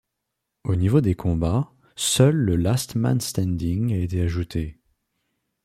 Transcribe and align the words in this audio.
Au 0.63 0.75
niveau 0.75 0.99
des 0.99 1.13
combats, 1.13 1.71
seul 1.95 2.35
le 2.35 2.55
Last 2.55 2.95
Man 2.95 3.21
Standing 3.21 3.93
a 3.93 3.97
été 3.97 4.23
ajouté. 4.23 4.79